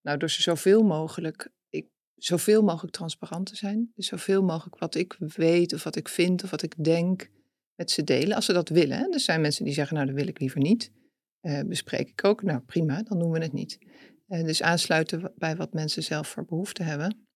[0.00, 3.92] Nou, door ze zoveel mogelijk, ik, zoveel mogelijk transparant te zijn.
[3.94, 7.30] Dus zoveel mogelijk wat ik weet of wat ik vind of wat ik denk
[7.78, 8.36] met ze delen.
[8.36, 9.12] Als ze dat willen.
[9.12, 10.92] Er zijn mensen die zeggen, nou dat wil ik liever niet.
[11.40, 12.42] Eh, bespreek ik ook.
[12.42, 13.78] Nou prima, dan doen we het niet.
[14.26, 17.28] Eh, dus aansluiten bij wat mensen zelf voor behoefte hebben.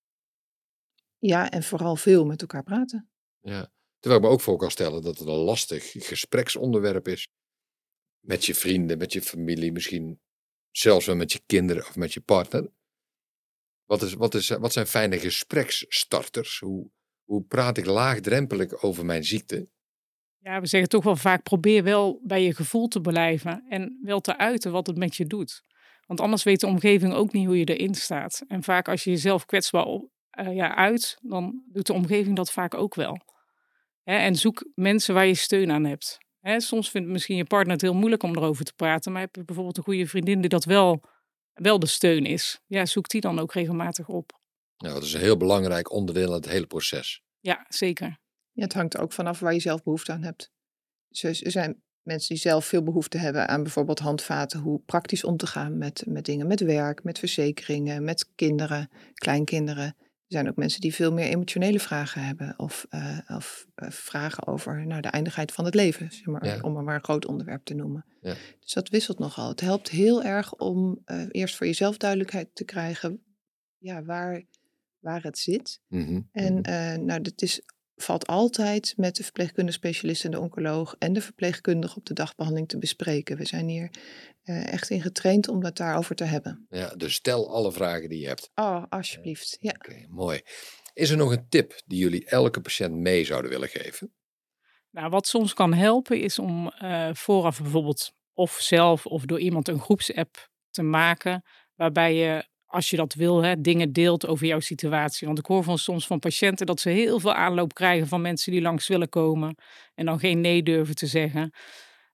[1.19, 3.11] Ja, en vooral veel met elkaar praten.
[3.41, 3.73] Ja.
[3.99, 7.27] Terwijl ik me ook voor kan stellen dat het een lastig gespreksonderwerp is.
[8.27, 10.21] met je vrienden, met je familie, misschien
[10.71, 12.73] zelfs wel met je kinderen of met je partner.
[13.85, 16.59] Wat, is, wat, is, wat zijn fijne gespreksstarters?
[16.59, 16.91] Hoe,
[17.25, 19.69] hoe praat ik laagdrempelig over mijn ziekte?
[20.43, 24.21] Ja, we zeggen toch wel vaak: probeer wel bij je gevoel te blijven en wel
[24.21, 25.63] te uiten wat het met je doet.
[26.07, 28.45] Want anders weet de omgeving ook niet hoe je erin staat.
[28.49, 32.53] En vaak als je jezelf kwetsbaar op, uh, ja, uit, dan doet de omgeving dat
[32.53, 33.19] vaak ook wel.
[34.03, 36.19] Hè, en zoek mensen waar je steun aan hebt.
[36.41, 39.35] Hè, soms vindt misschien je partner het heel moeilijk om erover te praten, maar heb
[39.35, 41.03] je bijvoorbeeld een goede vriendin die dat wel,
[41.53, 42.61] wel de steun is.
[42.67, 44.41] Ja, zoek die dan ook regelmatig op.
[44.77, 47.23] Nou, dat is een heel belangrijk onderdeel in het hele proces.
[47.41, 48.21] Ja, zeker.
[48.53, 50.53] Ja, het hangt ook vanaf waar je zelf behoefte aan hebt.
[51.09, 55.37] Dus er zijn mensen die zelf veel behoefte hebben aan bijvoorbeeld handvaten, hoe praktisch om
[55.37, 59.97] te gaan met, met dingen, met werk, met verzekeringen, met kinderen, kleinkinderen.
[60.33, 64.47] Er zijn ook mensen die veel meer emotionele vragen hebben of, uh, of uh, vragen
[64.47, 66.59] over nou, de eindigheid van het leven, zeg maar, ja.
[66.61, 68.05] om maar, maar een groot onderwerp te noemen.
[68.21, 68.35] Ja.
[68.61, 69.49] Dus dat wisselt nogal.
[69.49, 73.23] Het helpt heel erg om uh, eerst voor jezelf duidelijkheid te krijgen
[73.79, 74.43] ja, waar,
[74.99, 75.81] waar het zit.
[75.89, 76.29] Mm -hmm.
[76.33, 76.61] En
[77.07, 77.63] nou, dat is
[77.97, 82.69] valt altijd met de verpleegkundige specialist en de oncoloog en de verpleegkundige op de dagbehandeling
[82.69, 83.37] te bespreken.
[83.37, 83.91] We zijn hier
[84.45, 86.67] uh, echt in getraind om het daarover te hebben.
[86.71, 88.51] Ja, dus stel alle vragen die je hebt.
[88.55, 89.57] Oh, alsjeblieft.
[89.61, 89.71] Ja.
[89.71, 90.41] Oké, okay, mooi.
[90.95, 94.15] Is er nog een tip die jullie elke patiënt mee zouden willen geven?
[94.91, 99.69] Nou, wat soms kan helpen is om uh, vooraf bijvoorbeeld of zelf of door iemand
[99.69, 104.61] een groepsapp te maken, waarbij je als je dat wil, hè, dingen deelt over jouw
[104.61, 105.27] situatie.
[105.27, 108.53] Want ik hoor van soms van patiënten dat ze heel veel aanloop krijgen van mensen
[108.53, 109.55] die langs willen komen
[109.95, 111.51] en dan geen nee durven te zeggen.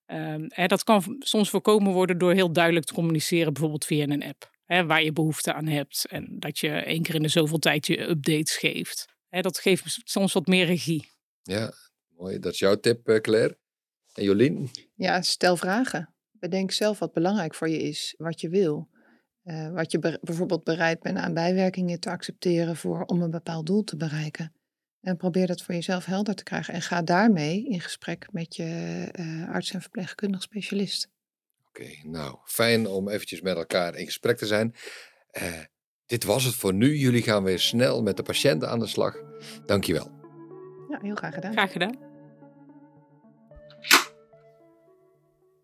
[0.07, 4.25] Um, hè, dat kan soms voorkomen worden door heel duidelijk te communiceren, bijvoorbeeld via een
[4.25, 6.07] app, hè, waar je behoefte aan hebt.
[6.07, 9.07] En dat je één keer in de zoveel tijd je updates geeft.
[9.29, 11.11] Hè, dat geeft soms wat meer regie.
[11.43, 11.73] Ja,
[12.17, 12.39] mooi.
[12.39, 13.59] Dat is jouw tip, Claire.
[14.15, 14.71] En Jolien?
[14.95, 16.15] Ja, stel vragen.
[16.31, 18.89] Bedenk zelf wat belangrijk voor je is, wat je wil.
[19.49, 23.67] Uh, wat je be bijvoorbeeld bereid bent aan bijwerkingen te accepteren voor, om een bepaald
[23.67, 24.53] doel te bereiken.
[25.01, 26.75] En probeer dat voor jezelf helder te krijgen.
[26.75, 31.09] En ga daarmee in gesprek met je uh, arts en verpleegkundig specialist.
[31.69, 34.75] Oké, okay, nou fijn om eventjes met elkaar in gesprek te zijn.
[35.43, 35.45] Uh,
[36.07, 36.97] dit was het voor nu.
[36.97, 39.17] Jullie gaan weer snel met de patiënten aan de slag.
[39.67, 40.11] Dankjewel.
[40.89, 41.53] Ja, heel graag gedaan.
[41.53, 42.08] Graag gedaan.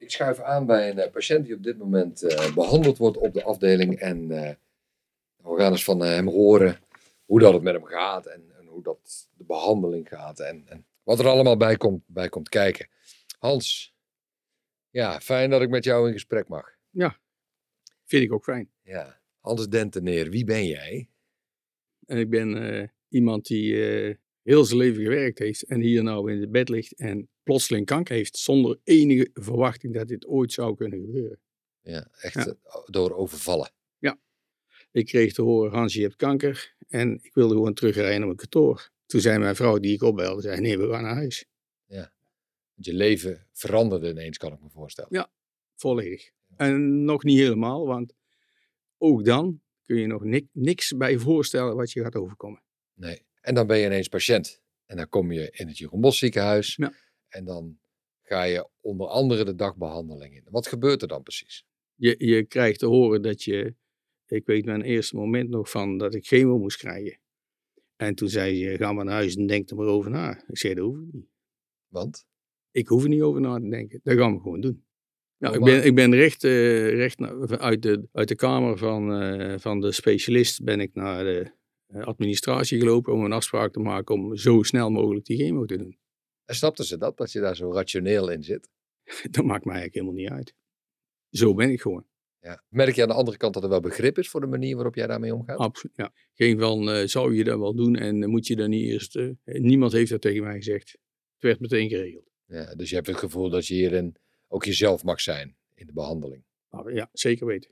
[0.04, 3.42] Ik schuif aan bij een patiënt die op dit moment uh, behandeld wordt op de
[3.42, 3.98] afdeling.
[3.98, 4.50] En uh,
[5.36, 6.78] we gaan eens van hem horen
[7.24, 10.40] hoe dat het met hem gaat en, en hoe dat de behandeling gaat.
[10.40, 12.88] En, en, wat er allemaal bij komt, bij komt kijken.
[13.38, 13.94] Hans,
[14.90, 16.76] ja, fijn dat ik met jou in gesprek mag.
[16.90, 17.18] Ja,
[18.04, 18.70] vind ik ook fijn.
[18.82, 21.08] Ja, Hans Denteneer, wie ben jij?
[22.06, 23.74] En ik ben iemand die
[24.42, 28.14] heel zijn leven gewerkt heeft en hier nou in het bed ligt en plotseling kanker
[28.14, 31.40] heeft zonder enige verwachting dat dit ooit zou kunnen gebeuren.
[31.80, 32.56] Ja, echt ja.
[32.86, 33.70] door overvallen.
[33.98, 34.18] Ja.
[34.90, 38.36] Ik kreeg te horen, Hans, je hebt kanker en ik wilde gewoon terugrijden naar mijn
[38.36, 38.90] kantoor.
[39.06, 41.44] Toen zei mijn vrouw die ik opbelde, zei, nee, we gaan naar huis.
[41.84, 42.12] Ja,
[42.74, 45.10] je leven veranderde ineens, kan ik me voorstellen.
[45.12, 45.30] Ja,
[45.74, 46.30] volledig.
[46.56, 48.14] En nog niet helemaal, want
[48.98, 52.62] ook dan kun je nog nik niks bij voorstellen wat je gaat overkomen.
[52.94, 53.26] Nee.
[53.40, 54.62] En dan ben je ineens patiënt.
[54.86, 56.76] En dan kom je in het Jeroen Bos ziekenhuis.
[56.76, 56.92] Ja.
[57.34, 57.78] En dan
[58.22, 60.44] ga je onder andere de dagbehandeling in.
[60.50, 61.64] Wat gebeurt er dan precies?
[61.94, 63.74] Je, je krijgt te horen dat je,
[64.26, 67.18] ik weet mijn eerste moment nog van dat ik chemo moest krijgen.
[67.96, 70.44] En toen zei je, ga maar naar huis en denk er maar over na.
[70.48, 71.28] Ik zei, dat hoef ik niet.
[71.88, 72.26] Want?
[72.70, 74.00] Ik hoef er niet over na te denken.
[74.02, 74.84] Dat gaan we gewoon doen.
[75.38, 79.22] Nou, ik ben, ik ben recht, uh, recht naar, uit, de, uit de kamer van,
[79.22, 81.52] uh, van de specialist ben ik naar de
[82.04, 85.98] administratie gelopen om een afspraak te maken om zo snel mogelijk die chemo te doen.
[86.44, 88.68] En snapten ze dat, dat je daar zo rationeel in zit?
[89.30, 90.54] Dat maakt mij eigenlijk helemaal niet uit.
[91.30, 92.06] Zo ben ik gewoon.
[92.40, 92.62] Ja.
[92.68, 94.94] Merk je aan de andere kant dat er wel begrip is voor de manier waarop
[94.94, 95.58] jij daarmee omgaat?
[95.58, 96.12] Absoluut, ja.
[96.34, 99.16] Geen van, uh, zou je dat wel doen en uh, moet je dan niet eerst...
[99.16, 100.90] Uh, niemand heeft dat tegen mij gezegd.
[100.90, 102.30] Het werd meteen geregeld.
[102.46, 104.16] Ja, dus je hebt het gevoel dat je hierin
[104.48, 106.44] ook jezelf mag zijn in de behandeling?
[106.70, 107.70] Nou, ja, zeker weten.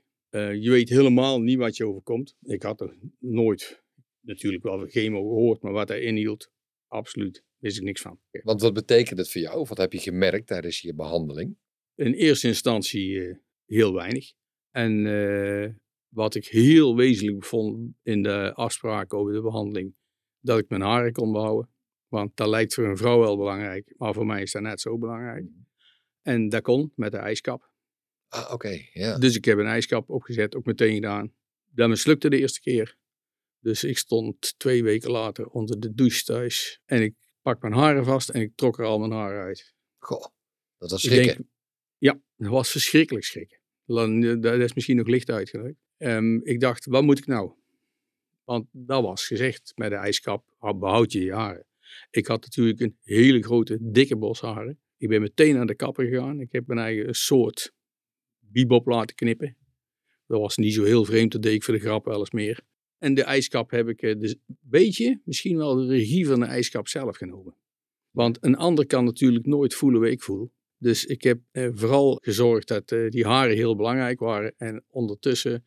[0.61, 2.35] je weet helemaal niet wat je overkomt.
[2.41, 3.83] Ik had er nooit
[4.19, 6.51] natuurlijk wel chemo gehoord, maar wat hij inhield,
[6.87, 8.19] absoluut, wist ik niks van.
[8.31, 9.59] Want wat betekent het voor jou?
[9.59, 11.57] Of wat heb je gemerkt tijdens je behandeling?
[11.95, 14.33] In eerste instantie uh, heel weinig.
[14.71, 15.69] En uh,
[16.07, 19.95] wat ik heel wezenlijk vond in de afspraak over de behandeling,
[20.39, 21.69] dat ik mijn haren kon behouden.
[22.07, 24.97] Want dat lijkt voor een vrouw wel belangrijk, maar voor mij is dat net zo
[24.97, 25.45] belangrijk.
[26.21, 27.71] En dat kon met de ijskap.
[28.27, 29.17] Ah, oké, okay.
[29.19, 31.33] Dus ik heb een ijskap opgezet, ook meteen gedaan.
[31.69, 32.97] Dat mislukte de eerste keer.
[33.59, 36.81] Dus ik stond twee weken later onder de douche thuis.
[36.85, 39.73] En ik pak mijn haren vast en ik trok er al mijn haren uit.
[39.97, 40.25] Goh,
[40.77, 41.35] dat was schrikken.
[41.35, 41.47] Denk,
[41.97, 43.59] ja, Dat was verschrikkelijk schrikken.
[43.85, 45.75] Dan, eh, Dat is misschien nog licht uitgelegd.
[45.97, 47.53] Ehm, ik dacht, wat moet ik nou?
[48.43, 51.65] Want dat was gezegd met de ijskap, behoud je je haren.
[52.09, 54.79] Ik had natuurlijk een hele grote, dikke bos haren.
[54.97, 56.39] Ik ben meteen naar de kapper gegaan.
[56.39, 57.73] Ik heb mijn eigen soort
[58.39, 59.57] bebop laten knippen.
[60.27, 62.59] Dat was niet zo heel vreemd, dat deed ik voor de grap wel eens meer.
[63.03, 66.45] En de ijskap heb ik eh, dus een beetje, misschien wel de regie van de
[66.45, 67.55] ijskap zelf genomen.
[68.11, 70.51] Want een ander kan natuurlijk nooit voelen wat ik voel.
[70.77, 74.53] Dus ik heb eh, vooral gezorgd dat eh, die haren heel belangrijk waren.
[74.57, 75.65] En ondertussen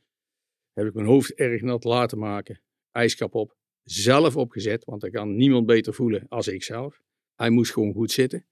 [0.72, 2.60] heb ik mijn hoofd erg nat laten maken.
[2.90, 3.56] Ijskap op.
[3.82, 7.02] Zelf opgezet, want dan kan niemand beter voelen als ik zelf.
[7.34, 8.46] Hij moest gewoon goed zitten.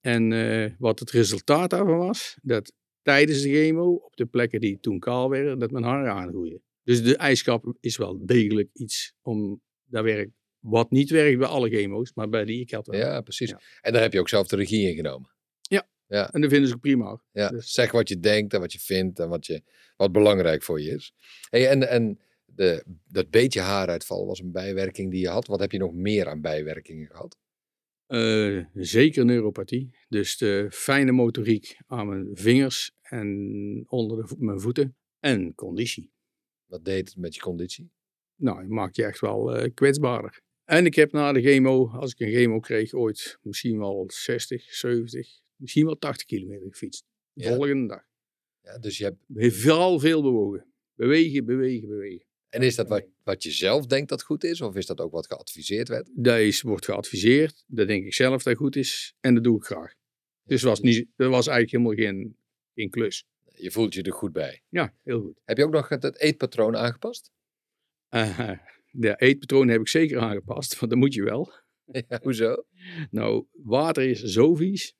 [0.00, 2.72] En eh, wat het resultaat daarvan was, dat
[3.02, 6.62] tijdens de chemo, op de plekken die toen kaal werden, dat mijn haren aangroeien.
[6.84, 11.68] Dus de ijskap is wel degelijk iets om, dat werkt, wat niet werkt bij alle
[11.68, 13.00] chemo's, maar bij die ik had wel.
[13.00, 13.50] Ja, precies.
[13.50, 13.60] Ja.
[13.80, 15.30] En daar heb je ook zelf de regie in genomen.
[16.30, 17.22] En dat vinden ze ook prima.
[17.32, 19.62] Ja, Dus- zeg wat je denkt en wat je vindt en wat, je,
[19.96, 21.14] wat belangrijk voor je is.
[21.50, 25.46] Hey, en en de, dat beetje haaruitval was een bijwerking die je had.
[25.46, 27.36] Wat heb je nog meer aan bijwerkingen gehad?
[28.06, 29.90] Eh, zeker neuropathie.
[30.08, 34.96] Dus de fijne motoriek aan mijn vingers en onder de mijn voeten.
[35.18, 36.11] En conditie.
[36.72, 37.90] Wat deed het met je conditie?
[38.36, 40.40] Nou, het maakt je echt wel eh, kwetsbaarder.
[40.64, 44.74] En ik heb na de chemo, als ik een chemo kreeg, ooit misschien wel 60,
[44.74, 47.04] 70, misschien wel 80 kilometer gefietst.
[47.32, 47.54] De Ja.
[47.54, 48.02] volgende dag.
[48.62, 50.66] Ja, dus je hebt, Vooral veel bewogen.
[50.94, 52.26] Bewegen, bewegen, bewegen.
[52.48, 54.60] en is dat wat, wat je zelf denkt dat goed is?
[54.60, 56.10] Of is dat ook wat geadviseerd werd?
[56.14, 57.64] Dat is, wordt geadviseerd.
[57.66, 59.14] Dat denk ik zelf dat goed is.
[59.20, 59.94] En dat doe ik graag.
[60.44, 62.36] Dus was niet, dat was eigenlijk helemaal geen,
[62.74, 63.24] geen klus.
[63.56, 64.62] Je voelt je er goed bij.
[64.68, 65.40] Ja, heel goed.
[65.44, 67.30] Heb je ook nog het, het eetpatroon aangepast?
[68.08, 68.50] Eh,
[68.90, 71.52] de eetpatroon heb ik zeker aangepast, want dat moet je wel.
[72.08, 72.64] Ja, hoezo?
[73.10, 74.94] Nou, water is zo vies.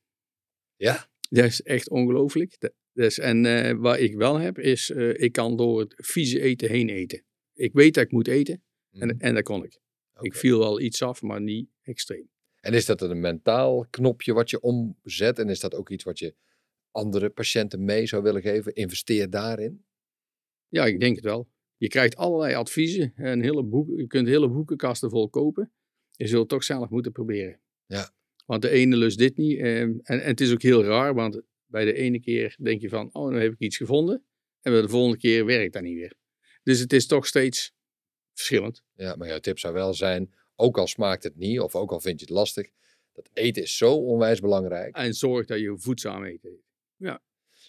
[0.76, 1.08] Ja?
[1.30, 2.72] Dat is echt ongelooflijk.
[2.92, 6.68] Dus, en eh, wat ik wel heb, is eh, ik kan door het vieze eten
[6.70, 7.24] heen eten.
[7.54, 9.20] Ik weet dat ik moet eten en, Mhm.
[9.20, 9.80] en dat kon ik.
[10.20, 12.30] Ik viel wel iets af, maar niet extreem.
[12.61, 15.38] En is dat een mentaal knopje wat je omzet?
[15.38, 16.35] En is dat ook iets wat je
[16.92, 18.74] andere patiënten mee zou willen geven?
[18.74, 19.85] Investeer daarin.
[20.68, 21.48] Ja, ik denk het wel.
[21.76, 23.12] Je krijgt allerlei adviezen.
[23.16, 25.72] En hele boek, je kunt hele boekenkasten vol kopen.
[26.11, 27.61] Je zult het toch zelf moeten proberen.
[27.87, 28.11] Ja.
[28.46, 29.59] Want de ene lust dit niet.
[29.59, 32.88] eh, En, en het is ook heel raar, want bij de ene keer denk je
[32.88, 34.24] van, oh, nu heb ik iets gevonden.
[34.61, 36.14] En bij de volgende keer werkt dat niet weer.
[36.62, 37.72] Dus het is toch steeds
[38.33, 38.83] verschillend.
[38.94, 42.00] Ja, maar jouw tip zou wel zijn, ook al smaakt het niet, of ook al
[42.00, 42.70] vind je het lastig,
[43.12, 44.96] dat eten is zo onwijs belangrijk.
[44.96, 46.48] En zorg dat je voedzaam eet.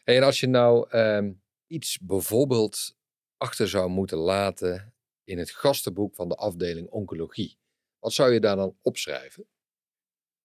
[0.03, 1.33] Hey, en als je nou ehm,
[1.67, 2.97] iets bijvoorbeeld
[3.37, 4.93] achter zou moeten laten
[5.23, 7.57] in het gastenboek van de afdeling oncologie,
[7.99, 9.45] wat zou je daar dan opschrijven?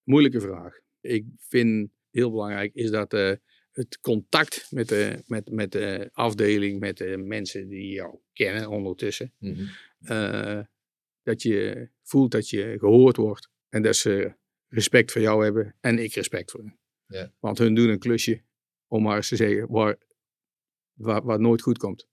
[0.02, 0.78] Moeilijke vraag.
[1.00, 3.32] Ik vind heel belangrijk is dat eh,
[3.72, 9.34] het contact met de, met, met de afdeling, met de mensen die jou kennen ondertussen,
[9.98, 10.60] eh,
[11.22, 14.34] dat je voelt dat je gehoord wordt en dat ze
[14.68, 16.78] respect voor jou hebben en ik respect voor hen.
[17.06, 17.32] Ja.
[17.40, 18.42] Want hun doen een klusje,
[18.88, 19.96] om maar eens te zeggen, waar,
[20.92, 22.08] waar, waar nooit goed komt.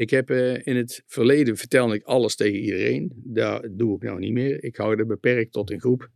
[0.00, 3.12] Ik heb eh, in het verleden vertelde ik alles tegen iedereen.
[3.24, 4.64] Dat doe ik nou niet meer.
[4.64, 6.10] Ik hou het beperkt tot een groep.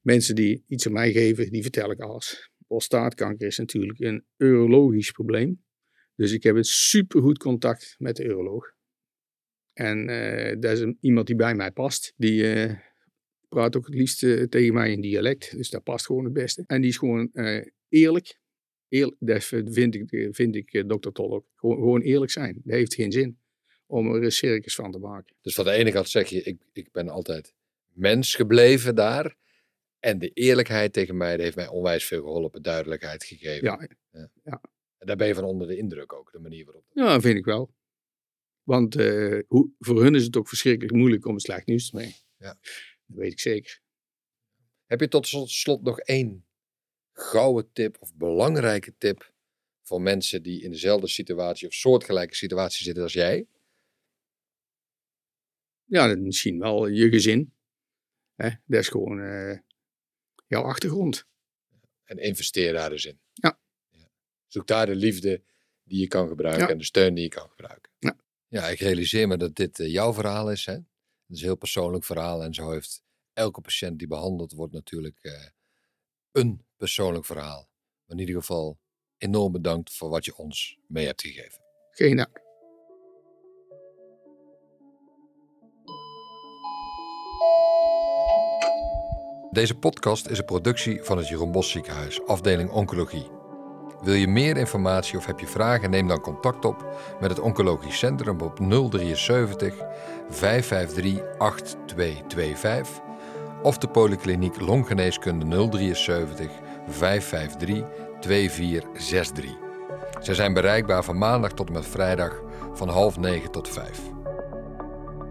[0.00, 2.50] Mensen die iets aan mij geven, die vertel ik alles.
[2.66, 5.64] Prostaatkanker is natuurlijk een urologisch probleem.
[6.14, 8.74] Dus ik heb een supergoed contact met de uroloog.
[9.72, 12.12] En eh dat is iemand die bij mij past.
[12.16, 12.78] Die eh,
[13.48, 14.18] praat ook het liefst
[14.50, 15.56] tegen mij in dialect.
[15.56, 16.64] Dus dat past gewoon het beste.
[16.66, 17.30] En die is gewoon
[17.88, 18.38] eerlijk.
[19.18, 21.46] Dat vind ik, vind ik eh, dokter Tol ook.
[21.54, 22.60] Gewoon, gewoon eerlijk zijn.
[22.64, 23.38] Dat heeft geen zin
[23.86, 25.36] om er een circus van te maken.
[25.40, 27.54] Dus van de ene kant zeg je, ik, ik ben altijd
[27.86, 29.36] mens gebleven daar.
[29.98, 33.64] En de eerlijkheid tegen mij, heeft mij onwijs veel geholpen, duidelijkheid gegeven.
[34.44, 34.60] Ja,
[34.98, 36.84] En daar ben je van onder de indruk ook, de manier waarop.
[36.92, 37.74] ja vind ik wel.
[38.62, 42.14] Want eh, hoe, voor hun is het ook verschrikkelijk moeilijk om slecht nieuws te brengen.
[42.38, 42.58] Ja.
[43.06, 43.80] Dat weet ik zeker.
[44.84, 46.45] Heb je tot slot nog één
[47.18, 49.32] gouden tip of belangrijke tip
[49.82, 53.46] voor mensen die in dezelfde situatie of soortgelijke situatie zitten als jij?
[55.84, 57.54] Ja, dat misschien wel je gezin.
[58.34, 58.48] Hè?
[58.64, 59.58] Dat is gewoon eh,
[60.46, 61.26] jouw achtergrond.
[62.04, 63.20] En investeer daar dus in.
[63.32, 63.60] Ja.
[63.90, 64.10] Ja.
[64.46, 65.42] Zoek daar de liefde
[65.82, 66.68] die je kan gebruiken Ja.
[66.70, 67.92] en de steun die je kan gebruiken.
[67.98, 68.16] Ja.
[68.48, 70.66] ja, ik realiseer me dat dit eh, jouw verhaal is.
[70.66, 70.72] Hè?
[70.72, 70.84] Het
[71.28, 73.02] is een heel persoonlijk verhaal en zo heeft
[73.32, 75.46] elke patiënt die behandeld wordt natuurlijk eh,
[76.36, 77.68] een persoonlijk verhaal.
[78.06, 78.78] Maar in ieder geval
[79.18, 81.60] enorm bedankt voor wat je ons mee hebt gegeven.
[81.90, 82.44] Geen dank.
[89.50, 93.30] Deze podcast is een productie van het Jeroen Bos Ziekenhuis, afdeling Oncologie.
[94.02, 95.90] Wil je meer informatie of heb je vragen?
[95.90, 96.86] Neem dan contact op
[97.20, 98.56] met het Oncologisch Centrum op
[98.90, 99.74] 073
[100.28, 103.05] 553 8225
[103.66, 106.50] of de Polykliniek Longgeneeskunde 073
[106.88, 107.84] 553
[108.20, 109.50] 2463.
[110.20, 114.00] Zij zijn bereikbaar van maandag tot en met vrijdag van half negen tot vijf.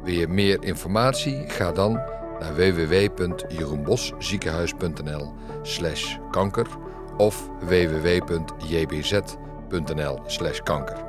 [0.03, 1.49] Wil je meer informatie?
[1.49, 1.93] Ga dan
[2.39, 6.67] naar www.jeroenbosziekenhuis.nl slash kanker
[7.17, 9.39] of www.jbz.nl
[10.25, 11.04] slash kanker.